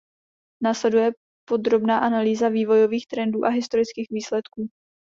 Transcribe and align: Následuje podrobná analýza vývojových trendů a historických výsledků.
Následuje 0.63 1.11
podrobná 1.49 1.99
analýza 1.99 2.49
vývojových 2.49 3.07
trendů 3.07 3.45
a 3.45 3.49
historických 3.49 4.07
výsledků. 4.11 4.67